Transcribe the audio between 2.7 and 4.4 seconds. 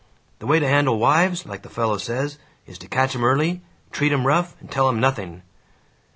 to catch 'em early, treat 'em